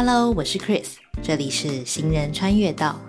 [0.00, 3.00] Hello，我是 Chris，这里是行人穿越道。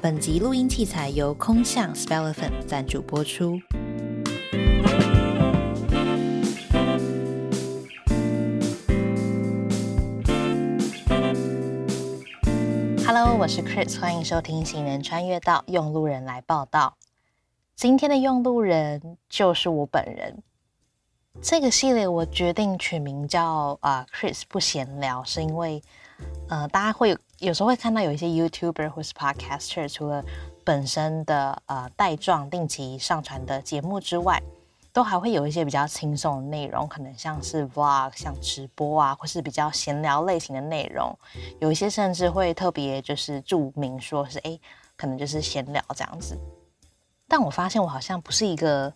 [0.00, 3.58] 本集录音器材由空象 Spelephant 赞助播出。
[13.04, 16.96] Hello，我是 Chris，欢迎收听行人穿越道，用路人来报道。
[17.74, 20.40] 今天的用路人就是我本人。
[21.42, 25.82] 这个系列我决定取名叫啊 Chris 不闲聊，是因为
[26.48, 30.24] 呃大家会有有时候会看到有一些 YouTuber 或是 Podcaster，除了
[30.62, 34.40] 本身的呃带状定期上传的节目之外，
[34.92, 41.12] 都还会有一些比较轻松的内容，可能像是 Vlog、像直播啊，或是比较闲聊类型的内容。
[41.58, 44.56] 有一些甚至会特别就是注明说是哎，
[44.96, 46.38] 可能就是闲聊这样子。
[47.26, 48.94] 但我发现我好像不是一个。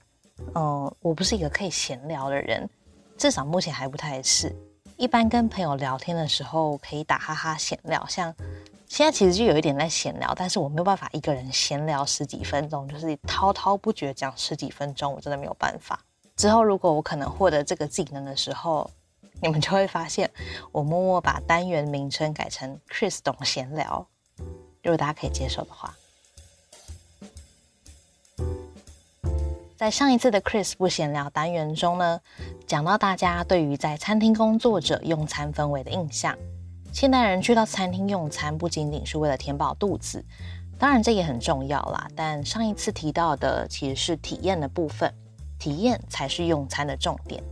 [0.54, 2.68] 嗯，我不是一个可以闲聊的人，
[3.16, 4.54] 至少目前还不太是。
[4.96, 8.06] 一般跟朋友聊天的时候，可以打哈哈闲聊。
[8.06, 8.34] 像
[8.88, 16.00] 现在其实就有一点在闲聊，但是我没有办法一个人闲聊十几分钟，就是滔滔不绝讲十几分钟，我真的没有办法。
[16.36, 18.90] 之后如果我可能获得这个技能的时候，
[19.42, 20.30] 你们就会发现
[20.72, 24.06] 我默默把单元名称改成 Chris 懂闲聊，
[24.82, 25.94] 如果大家可以接受的话。
[29.76, 32.18] 在上一次的 Chris 不闲聊单元中呢，
[32.66, 36.34] 讲到大家对于在餐厅工作者用餐氛围的印象。
[36.94, 40.24] 现代人去到餐厅用餐，不仅仅是为了填饱肚子，
[40.78, 42.08] 当然这也很重要啦。
[42.16, 45.12] 但上一次提到的其实是体验的部分，
[45.58, 47.44] 体验才是用餐的重点。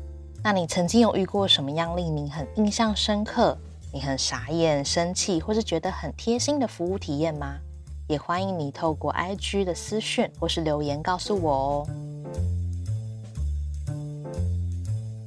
[0.42, 3.54] 那你曾经有遇过什么样令你很印象深刻、
[3.92, 7.58] 你很傻眼、生气，或是觉得很贴心的服务体验吗？
[8.06, 11.86] 也欢迎你透过 IG 的私讯或是留言告诉我哦。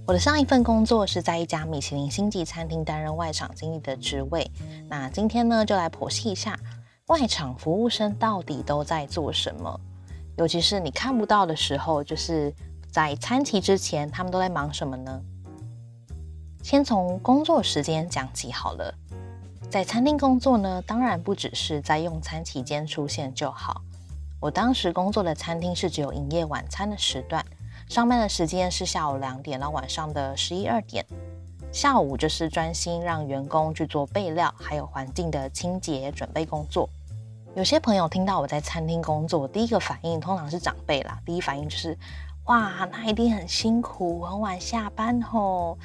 [0.08, 4.50] 我的上一份工作是在一家米其林星级餐厅担任外场经理的职位。
[4.88, 6.58] 那今天呢，就来剖析一下
[7.08, 9.78] 外场服务生到底都在做什么，
[10.38, 12.54] 尤其是你看不到的时候，就是
[12.90, 15.22] 在餐期之前，他们都在忙什么呢？
[16.64, 18.94] 先从工作时间讲起好了。
[19.70, 23.82] 在餐厅工作呢，当然不只是在用餐期间出现就好。
[24.40, 27.46] 我当时工作的餐厅是只有营业晚餐的时段，
[27.98, 31.04] 上班的时间是下午两点到晚上的十一二点。
[31.72, 36.88] 下午就是专心让员工去做备料，还有环境的清洁准备工作。
[37.56, 41.98] 有些朋友听到我在餐厅工作，第一个反应通常是长辈啦，第一反应就是
[42.46, 45.76] 哇，那一定很辛苦，很晚下班吼，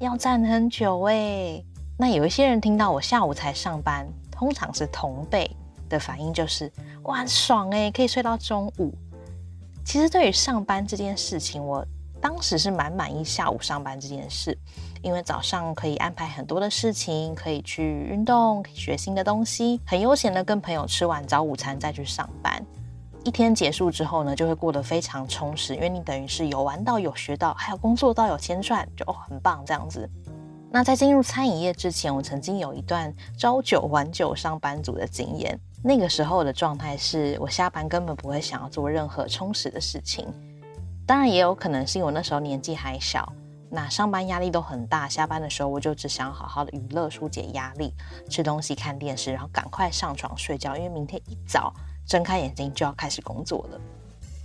[0.00, 1.64] 要站很久哎。
[1.96, 5.50] 那有一些人听到我下午才上班，通常是同辈
[5.88, 6.70] 的反应就是
[7.04, 8.94] 哇爽哎，可以睡到中午。
[9.84, 11.86] 其实对于上班这件事情，我
[12.20, 14.56] 当时是蛮满意下午上班这件事，
[15.02, 22.64] 因为早上可以安排很多的事情，可以去运动，学新的东西，很悠闲的跟朋友吃完早午餐再去上班。
[23.24, 30.08] 一天结束之后呢，就会过得非常充实，因为你等于是有玩到、有学到，还有工作到有钱赚，就哦很棒这样子。
[30.70, 35.58] 那在进入餐饮业之前，我曾经有一段朝九晚九上班族的经验。
[35.86, 40.26] 那个时候的状态是我下班根本不会想要做任何充实的事情。
[41.06, 43.30] 当然，也有可能是因为我那时候年纪还小，
[43.68, 45.06] 那上班压力都很大。
[45.06, 47.92] 下班的时候，我就只想好好的娱乐、疏解压力，
[48.30, 51.70] 吃东西、看电视，然后赶快上床睡觉，因为明天一早
[52.06, 53.78] 睁开眼睛就要开始工作了。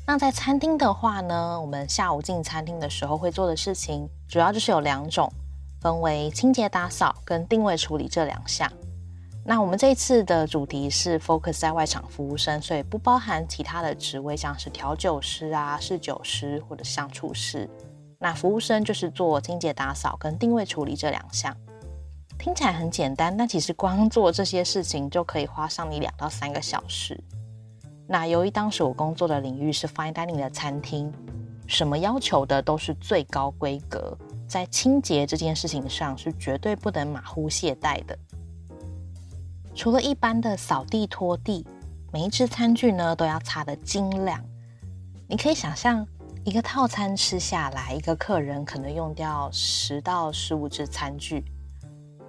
[0.05, 5.31] 那在餐厅的话呢，我们下午进餐厅的时候会做的事情，主要就是有两种。
[5.79, 8.69] 分为清洁打扫跟定位处理这两项。
[9.49, 17.67] 那我们这一次的主题是 focus 在外场服务生，所以不包含其他的职位，像是调酒师啊、侍酒师或者像厨师。
[18.19, 21.51] 那服务生就是做清洁打扫跟定位处理这两项。
[22.37, 27.19] 听起来很简单，但其实光做这些事情就可以花上你两到三个小时。
[28.07, 31.11] 那由于当时我工作的领域是 fine dining 的餐厅，
[31.65, 34.15] 什么要求的都是最高规格。
[34.47, 38.15] 在清洁这件事情上是绝对不能马虎懈怠的。
[39.75, 41.65] 除了一般的扫地拖地，
[42.11, 44.43] 每一只餐具呢都要擦得精亮。
[45.27, 46.05] 你可以想象，
[46.43, 51.43] 一个套餐吃下来，一个客人可能用掉十到十五只餐具。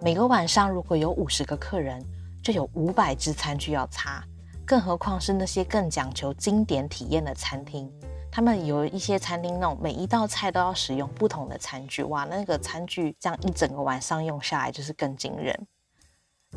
[0.01, 2.05] 每个晚上如果有五十个客人，
[2.43, 4.23] 就有五百只餐具要擦。
[4.65, 7.91] 更何况是那些更讲求经典体验的餐厅。
[8.31, 15.67] 他们有一些餐厅那种每一道菜都要使用不同的餐具，哇，那个餐具这样一整个晚上用下来就是更惊人。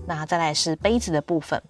[0.06, 1.62] 那再来是杯子的部分，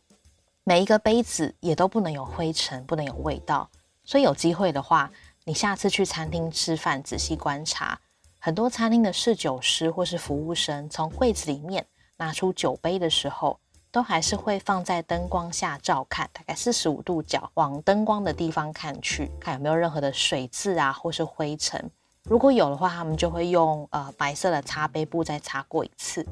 [0.64, 3.70] 每一个杯子也都不能有灰尘，不能有味道。
[4.04, 5.12] 所以有机会的话，
[5.46, 8.00] 你下次去餐厅吃饭，仔细观察，
[8.40, 11.86] 很多餐厅的侍酒师或是服务生从柜子里面
[12.18, 13.60] 拿出酒杯的时候，
[13.92, 21.92] 都还是会放在灯光下照看，大概四十五度角往灯光的地方看去，看有没有任何的水渍啊或是灰尘。
[22.24, 26.26] 如果有的话，他们就会用呃白色的擦杯布再擦过一次。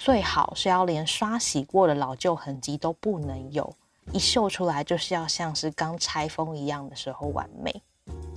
[0.00, 3.70] 最好是要连刷洗过的老旧痕迹都不能有，
[4.14, 7.82] 一秀出来就是要像是刚拆封一样的时候完美。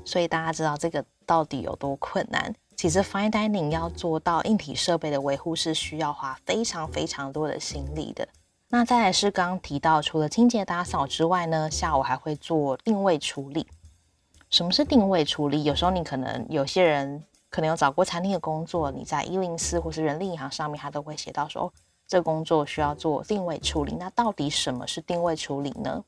[0.04, 2.54] 所以大家知道这个到底有多困难？
[2.76, 8.28] 其实 fine dining 要做到硬体设备的维护是需要花非常非常多的心力的。
[8.68, 13.66] 那再来是刚刚提到，除了清洁打扫之外呢，下午还会做定位处理。
[14.50, 15.64] 什么是定位处理？
[15.64, 17.24] 有时候你可能有些人。
[17.54, 21.72] 可能有找过餐厅的工作，你在一零四或是人力银行上面，他都会写到说，
[22.08, 23.94] 这工作需要做定位处理。
[23.94, 26.04] 那到底什么是定位处理呢？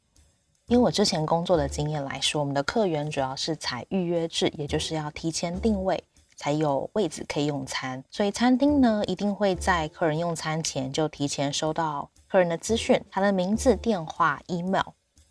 [0.65, 6.03] 因为我之前工作的经验来说，我们的客源主要是采预约制，也就是要提前定位
[6.35, 8.03] 才有位子可以用餐。
[8.09, 14.87] 所以餐厅呢，一定会在客人用餐前就提前收到客人的资讯，他的名字、电话、email。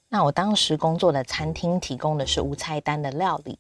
[0.09, 3.59] 那我当时工作的餐厅提供的是无菜单的料理。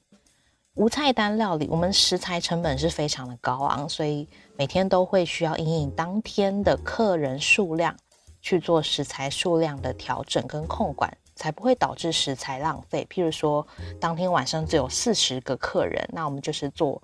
[0.74, 7.96] 无菜单料理，我们食材成本是非常的高昂，所以每天都会需要因应当天的客人数量
[8.40, 13.06] 去做食材数量的调整跟控管，才不会导致食材浪费。
[13.08, 13.64] 譬如说，
[14.00, 17.00] 当天晚上只有四十个客人，那我们就是做，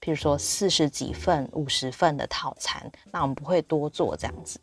[0.00, 4.60] 譬如说四十几份、五十份的套餐，那我们不会多做这样子。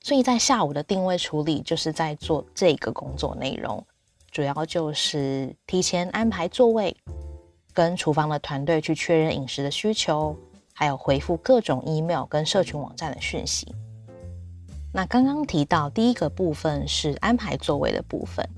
[0.00, 3.84] 所以在下午的定位处理，就是在做这个工作内容。
[4.30, 6.96] 主要就是提前安排座位，
[7.72, 10.36] 跟厨房的团队去确认饮食的需求，
[10.74, 13.74] 还有回复各种 email 跟社群网站的讯息。
[14.92, 18.48] 那刚刚提到第一个部分是安排座位的部分，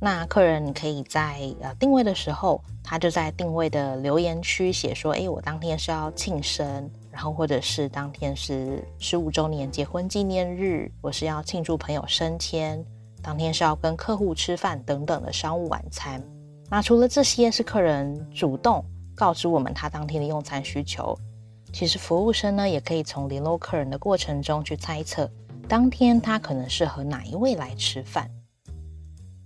[0.00, 12.84] 那客人你可以在呃定位的时候，他就在定位的留言区写说：“哎，我当天是要庆生，然后或者是当天是十五周年结婚纪念日，我是要庆祝朋友升迁。”
[13.24, 16.22] 当天是要跟客户吃饭等等的商务晚餐。
[16.68, 18.84] 那除了这些是客人主动
[19.14, 21.18] 告知我们他当天的用餐需求，
[21.72, 25.30] 其实服务生呢也可以从联络客人的过程中去猜测
[25.66, 28.30] 当天他可能是和哪一位来吃饭。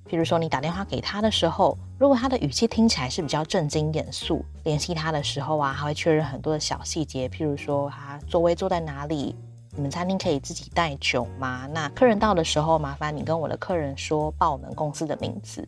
[0.04, 9.36] 比如说你打电话给他的时候，如果他的语气听起来是比较正经严肃，联系他的时候啊，还会确认很多的小细节，譬如说他座位坐在哪里。
[9.78, 11.68] 你们餐厅可以自己带酒吗？
[11.72, 15.64] 那客人到的时候，麻烦你跟我的客人说报我们公司的名字。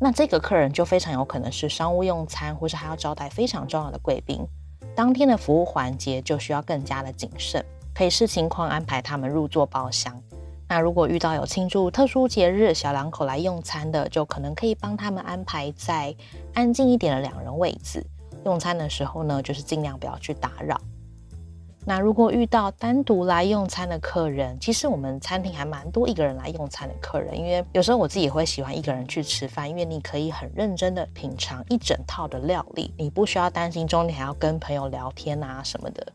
[0.00, 4.44] 那这个客人就非常有可能是商务用餐，或是还要招待非常重要的贵宾。
[4.92, 7.64] 当天的服务环节就需要更加的谨慎，
[7.94, 10.20] 可以视情况安排他们入座包厢。
[10.66, 16.12] 那如果遇到有庆祝特殊节日小两口来用餐的，就可能可以帮他们安排在
[16.54, 18.04] 安静一点的两人位置。
[18.44, 20.76] 用餐的时候呢，就是尽量不要去打扰。
[21.84, 36.06] 那如果遇到单独来用餐的客人，其实我们餐厅还蛮多一个人来用餐的客人，因为有时候我自己也会喜欢一个人去吃饭，因为你可以很认真的品尝一整套的料理，你不需要担心中间还要跟朋友聊天啊什么的。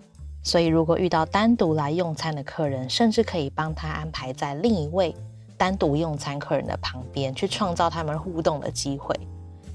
[0.44, 5.16] 所以如果遇到单独来用餐的客人，甚至可以帮他安排在另一位
[5.58, 9.18] 单独用餐客人的旁边，去创造他们互动的机会。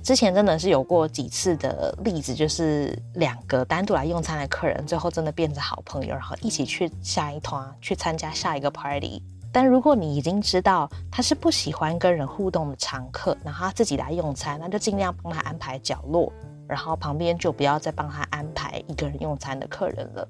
[0.02, 9.22] 之前真的是有过几次的例子，就是两个单独来用餐的客人，最后真的变成好朋友，然后一起去下一团去参加下一个 party。
[9.52, 16.32] 但如果你已经知道他是不喜欢跟人互动的常客，然后他自己来用餐，那就尽量帮他安排角落，
[16.66, 20.26] 然后旁边就不要再帮他安排一个人用餐的客人了。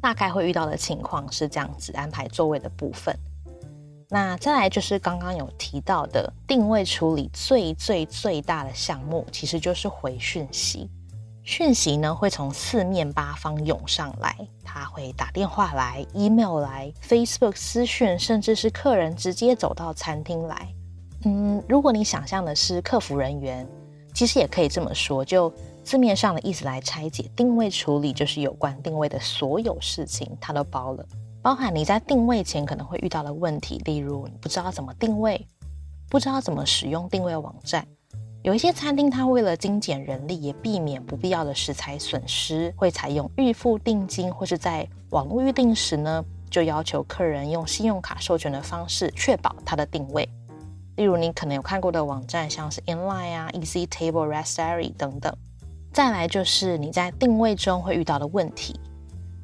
[0.00, 3.14] 大概会遇到的情况是这样子安排座位的部分。
[4.10, 10.90] 那再来就是刚刚有提到的定位处理最最最大的项目，其实就是回讯息。
[11.42, 20.68] 讯息呢会从四面八方涌上来，他会打电话来、email 来、Facebook 私讯，甚至是客人直接走到餐厅来。
[21.24, 23.66] 嗯，如果你想象的是客服人员，
[24.14, 25.52] 其实也可以这么说，就
[25.84, 31.06] 字面上的意思来拆解，定位处理就是有关定位的所有事情，他都包了。
[31.48, 35.48] 包含你在定位前可能会遇到的问题，例如你不知道怎么定位，
[36.10, 37.88] 不知道怎么使用定位网站。
[38.42, 50.28] 有一些餐厅，它为了精简人力，也避免不必要的食材损失，会采用预付定金，或是在网络预订时呢，就要求客人用信用卡授权的方式确保它的定位。
[50.96, 55.34] 例如你可能有看过的网站，像是 Inline 啊、Easy Table、Restary 等等。
[55.94, 58.78] 再来就是你在定位中会遇到的问题。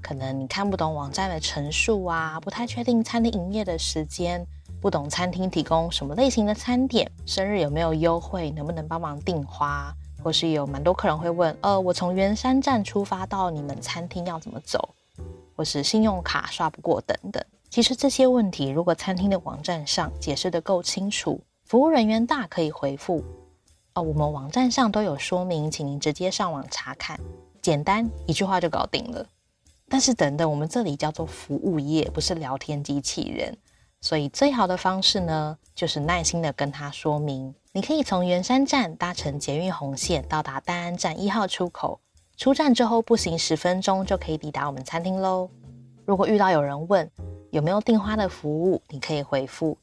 [0.04, 4.46] 可能你看不懂网站的陈述啊，不太确定餐厅营业的时间，
[4.82, 9.90] 不懂餐厅提供什么类型的餐点，生日有没有优惠，能不能帮忙订花，
[10.22, 14.90] 或是有蛮多客人会问，呃，我从圆山站出发到你们餐厅要怎么走？
[15.56, 17.42] 或是信用卡刷不过等等。
[17.70, 23.24] 其实这些问题，如果餐厅的网站上解释的够清楚，服务人员大可以回复。
[23.94, 27.18] 哦，我们网站上都有说明，请您直接上网查看，
[27.62, 29.26] 简单一句话就搞定了。
[29.94, 33.56] 但是等等，我们这里叫做服务业，不是聊天机器人，
[34.00, 37.54] 所以最好的方式呢，就是耐心的跟他说明。
[37.70, 42.00] 你可以从圆山站搭乘捷运红线到达大安站一号出口，
[42.36, 45.48] 出站之后步行十分钟就可以抵达我们餐厅喽。
[46.04, 47.08] 如果遇到有人问
[47.52, 49.78] 有没有订花的服务，你可以回复。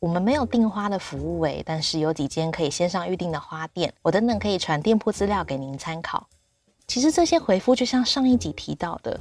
[0.00, 6.28] 我们没有订花的服务诶，但是有几间可以线上预定的花店，我等等可以传店铺资料给您参考。
[6.88, 9.20] 其实这些回复就像上一集提到的，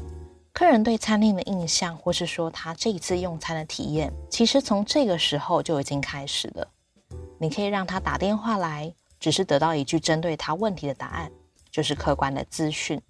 [0.53, 6.65] 客人对餐厅的印象，或是说他这一次用餐的体验，其实从这个时候就已经开始了。
[7.37, 11.29] 你可以让他打电话来，只是得到一句针对他问题的答案，
[11.69, 13.01] 就是客观的资讯。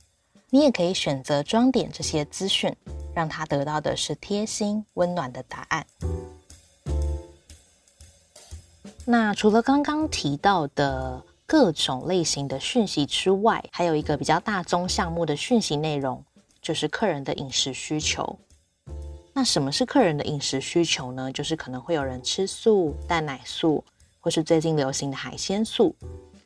[0.49, 2.75] 你也可以选择装点这些资讯，
[3.13, 5.85] 让他得到的是贴心温暖的答案。
[9.05, 16.21] 那除了刚刚提到的各种类型的讯息之外，还有一个比较大宗项目的讯息内容，
[16.61, 18.37] 就是客人的饮食需求。
[19.31, 21.31] 那什么是客人的饮食需求呢？
[21.31, 23.81] 就是可能会有人吃素、蛋奶素，
[24.19, 25.95] 或是最近流行的海鲜素。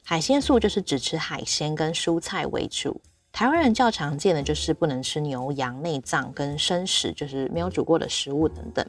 [0.04, 3.02] 海鲜素就是只吃海鲜跟蔬菜为主。
[3.32, 8.86] 台湾人较常见的就是不能吃牛羊内脏跟生食，就是没有煮过的食物等等。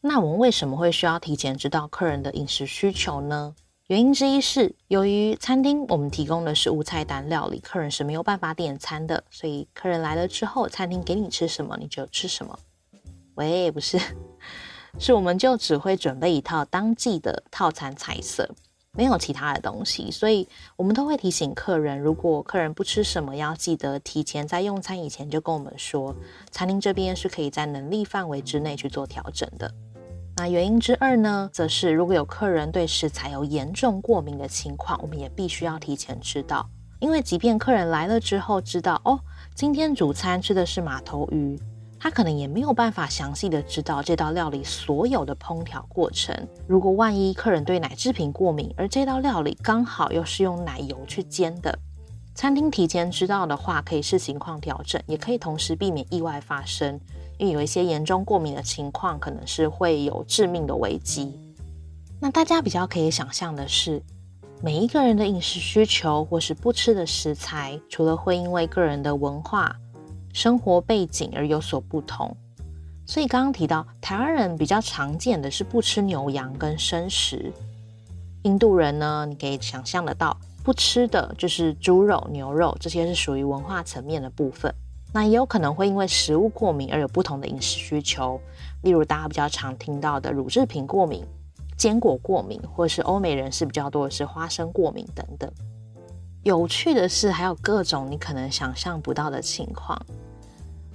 [0.00, 3.54] 那我们为什么会需要提前知道客人的饮食需求呢？
[3.88, 12.58] 原因之一是，由于餐厅我们提供的是无菜单料理，客人是没有办法点餐的，所以客人来了之后，餐厅给你吃什么你就吃什么。
[13.34, 14.00] 喂，不是，
[14.98, 18.48] 是我们就只会准备一套当季的套餐菜色，
[18.92, 26.16] 没有其他的东西，所以我们都会提醒客人，如果客人不吃什么，要记得提前在用餐以前就跟我们说，
[26.50, 29.74] 餐厅这边是可以在能力范围之内去做调整的。
[30.36, 36.68] 那原因之二呢，则是如果有客人对食材有严重过敏的情况，我们也必须要提前知道。
[36.98, 39.20] 因为即便客人来了之后知道哦，
[39.54, 41.56] 今天主餐吃的是马头鱼，
[42.00, 46.34] 他可能也没有办法详细的知道这道料理所有的烹调过程。
[46.66, 51.78] 如果万一客人对奶制品过敏，而这道料理刚好又是用奶油去煎的，
[52.34, 56.98] 餐厅提前知道的话，可以视情况调整，也可以同时避免意外发生。
[57.38, 61.32] 因为有一些严重过敏的情况，可能是会有致命的危机。
[62.20, 64.02] 那大家比较可以想象的是，
[64.62, 69.76] 每一个人的饮食需求或是不吃的食材，除了会因为个人的文化、
[70.32, 72.34] 生活背景而有所不同。
[73.06, 77.52] 所以刚刚提到，台湾人比较常见的是不吃牛羊跟生食。
[78.44, 84.74] 印度人呢，你可以想象得到，不吃的就是猪肉、牛肉，这些是属于文化层面的部分。
[85.14, 88.40] 那也有可能会因为食物过敏而有不同的饮食需求，
[88.82, 91.24] 例如大家比较常听到的乳制品过敏、
[91.78, 95.48] 坚果过敏，或是欧美人士比较多的是花生过敏等等。
[96.42, 99.96] 有趣的是，还有各种你可能想象不到的情况。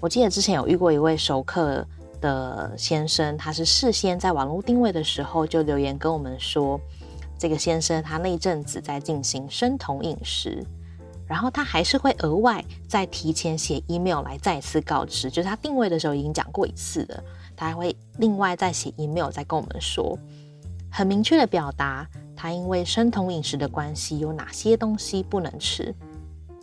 [0.02, 1.88] 我记得之前有遇过一位熟客
[2.20, 6.78] 的先生，他是事先在网络定位的时候就留言跟我们说，
[7.38, 10.62] 这个先生他那阵子在进行生酮饮食。
[11.30, 17.24] 然后他还是会额外再提前写 email 来再次告知，就是他定位的时候已经讲过一次的，
[17.56, 20.18] 他还会另外再写 email 再跟我们说，
[20.92, 25.94] 很明确的表达他因为生酮饮食的关系有哪些东西不能吃。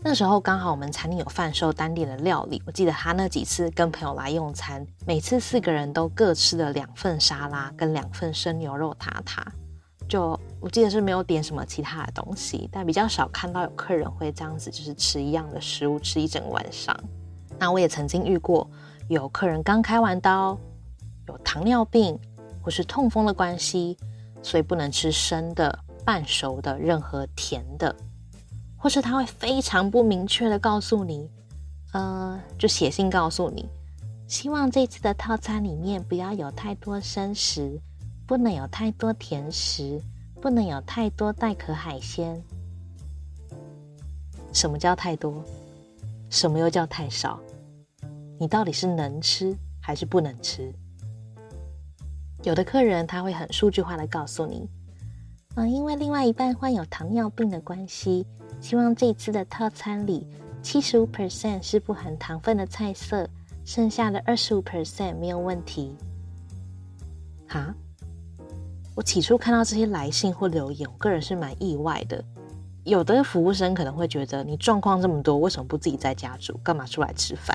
[0.02, 9.46] 那时候刚好我们餐厅有贩售单点的料理，我记得他那几次跟朋友来用餐，每次四个人都各吃了两份沙拉跟两份生牛肉塔塔。
[10.08, 16.92] 就我记得是没有点什么其他的东西，但比较少看到有客人会这样子，就是吃一样的食物吃一整晚上。
[17.56, 18.68] 那我也曾经遇过
[19.08, 20.58] 有客人刚开完刀，
[21.28, 22.18] 有糖尿病
[22.60, 23.96] 或是痛风的关系，
[24.42, 27.94] 所以不能吃生的、半熟的、任何甜的，
[28.76, 31.30] 或是他会非常不明确的告诉你，
[31.92, 33.68] 呃，就写信告诉你，
[34.26, 37.80] 希望这次的套餐里面不要有太多生食。
[38.26, 40.02] 不能有太多甜食，
[40.46, 42.40] 不能有太多带壳海鲜。
[44.52, 45.42] 什么叫太多？
[46.30, 47.40] 什么又叫太少？
[48.38, 50.72] 你到底是能吃还是不能吃？
[52.44, 54.70] 有的客人他会很数据化的告诉你，
[55.56, 58.24] 嗯，因为另外一半患有糖尿病的关系，
[58.60, 60.24] 希望这次的套餐里
[60.62, 63.28] 七十五 percent 是不含糖分的菜色，
[63.64, 65.96] 剩下的二十五 percent 没有问题。
[67.48, 67.74] 哈？
[68.96, 72.24] 我起初看到这些来信或留言，我个人是蛮意外的，
[72.82, 77.54] 有的服务生可能会觉得，你状况这么多，为什么不自己在家煮，干嘛出来吃饭？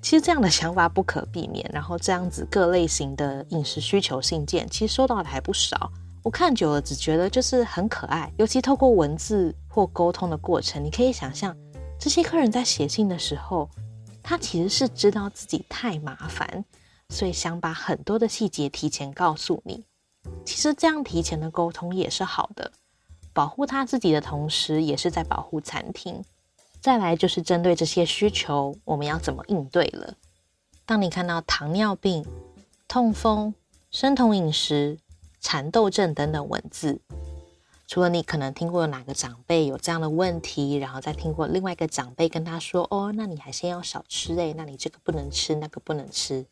[0.00, 1.68] 其实这样的想法不可避免。
[1.74, 5.90] 然后这样子各类型的饮食需求信件，其实收到的还不少。
[6.22, 8.32] 我看久了，只觉得就是很可爱。
[8.36, 11.52] 尤其透过文字或沟通的过程，你可以想象，
[11.98, 13.68] 这些客人在写信的时候，
[14.22, 16.64] 他其实是知道自己太麻烦，
[17.08, 19.82] 所以想把很多的细节提前告诉你。
[20.44, 22.72] 其实这样提前的沟通也是好的，
[23.32, 26.24] 保护他自己的同时，也是在保护餐厅。
[26.80, 30.14] 再来就是针对这些需求，我们要怎么应对了？
[30.86, 32.24] 当你看到糖尿病、
[32.88, 33.54] 痛风、
[33.90, 34.98] 生酮饮食。
[35.42, 37.00] 蚕豆症等等文字，
[37.86, 46.44] 除了你可能听过哪个长辈有这样的问题，然后再听过另外一个长辈跟他说：“哦，那你还先要少吃诶，那你这个不能吃，那个不能吃。”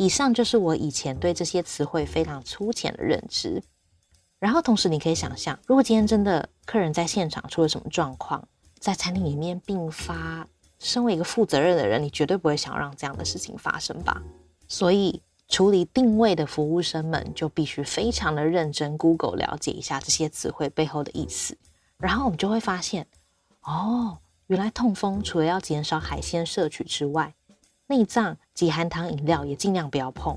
[0.00, 3.62] 以上就是我以前对这些词汇非常粗浅的认知。
[4.38, 14.22] 然后同时你可以想象，如果今天真的客人在现场出了什么状况，在餐厅里面并发，身为一个负责任的人，你绝对不会想要让这样的事情发生吧？
[14.66, 15.22] 所以。
[15.50, 21.58] 处理定位的服务生们就必须非常的认真，Google 了解一下这些词汇背后的意思，
[21.98, 23.08] 然后我们就会发现，
[23.62, 27.34] 哦，原来痛风除了要减少海鲜摄取之外，
[27.88, 30.36] 内脏及含糖饮料也尽量不要碰。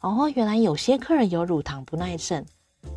[0.00, 2.42] 哦，原来有些客人有乳糖不耐症，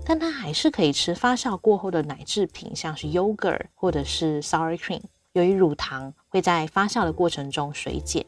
[0.05, 5.01] 但他还是可以吃发酵过后的奶制品，像是 yogurt 或者是 sour cream，
[5.33, 8.25] 由于乳糖会在发酵的过程中水解。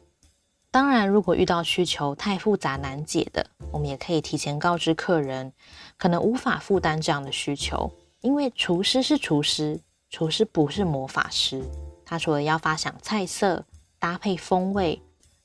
[0.70, 5.54] 当然，如果遇到需求太复杂难解的，我们也可以提前告知客人，
[5.96, 7.90] 可能无法负担这样的需求。
[8.20, 9.80] 因为厨师是厨师，
[10.10, 11.64] 厨师不是魔法师。
[12.04, 13.64] 他除了要发想菜色、
[13.98, 15.00] 搭配风味、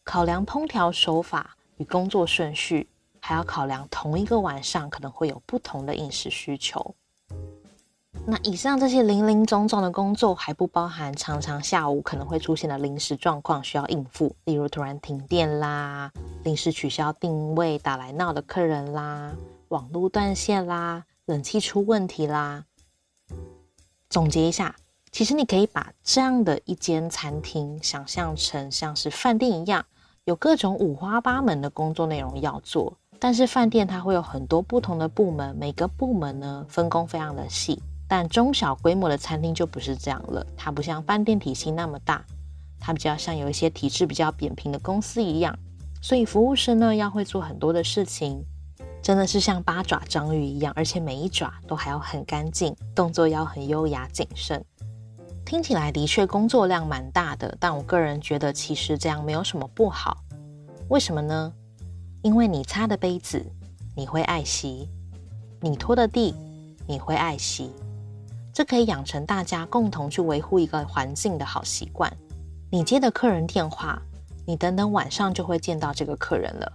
[0.09, 2.89] 考量烹调手法与工作顺序，
[3.21, 6.95] 还要考量同一个晚上可能会有不同的饮食需求。
[8.25, 16.11] 那以上这些零零总总的工作，还不包含常常下午可能会出现的临时状况需要应付，例如突然停电啦、
[16.43, 19.31] 临时取消定位打来闹的客人啦、
[19.67, 22.65] 网络断线啦、冷气出问题啦。
[24.09, 24.75] 总结一下，
[25.11, 29.85] 其实你可以把这样的一间餐厅想象成像是饭店一样，
[30.29, 37.81] 有各种五花八门的工作内容要做，但是饭店它会有很多不同的部门，每个部门呢分工非常的细。
[38.07, 42.23] 但中小规模的餐厅就不是这样了，它不像饭店体系那么大，
[42.79, 45.57] 它比较像有一些体制比较扁平的公司一样，
[45.99, 48.39] 所以服务生呢要会做很多的事情，
[49.01, 54.63] 真的是像八爪章鱼一样，而且每一爪都还要很干净，动作要很优雅谨慎。
[55.49, 60.15] 听起来的确工作量蛮大的，但我个人觉得其实这样没有什么不好。
[60.89, 61.51] 为什么呢？
[62.21, 63.43] 因为你擦的杯子
[63.95, 64.87] 你会爱惜，
[65.59, 66.35] 你拖的地
[66.85, 67.71] 你会爱惜。
[68.53, 72.15] 这可以养成大家共同去维护一个环境的好习惯。
[72.69, 73.99] 你接的客人电话，
[74.45, 76.71] 你等等晚上就会见到这个客人了，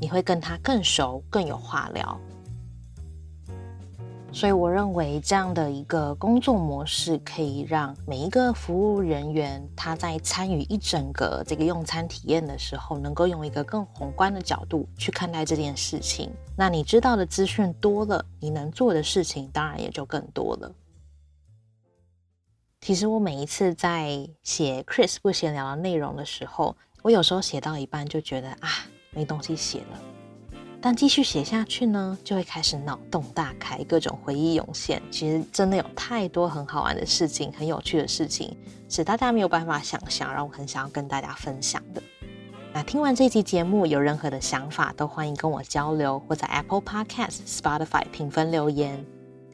[0.00, 2.18] 你会跟他更熟，更有话聊。
[4.36, 16.30] 所以我认为这样的一个工作模式，可以让每一个服务人员他在参与一整个这个用餐体验的时候，能够用一个更宏观的角度去看待这件事情。
[16.54, 20.70] 那你知道的资讯多了，你能做的事情当然也就更多了。
[22.82, 28.68] 其实我每一次在写 Chris 不闲聊的内容的时候，我有时候写到一半就觉得啊，
[29.12, 30.15] 没东西写了。
[30.86, 35.02] 但继续写下去呢，就会开始脑洞大开，各种回忆涌现。
[35.10, 38.56] 其实真的有太多很好玩的事情，很有趣的事情，
[38.88, 42.00] 是大家没有办法想象，让我很想要跟大家分享的。
[42.72, 49.04] 那听完这期节目，有任何的想法都欢迎跟我交流，或在 Apple Podcast、Spotify 评分留言。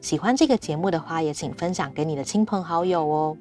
[0.01, 3.35] 喜欢这个节目的话，也请分享给你的亲朋好友哦。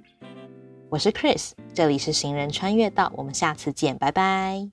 [0.88, 4.72] 我是 Chris，这里是行人穿越道，我们下次见，拜拜。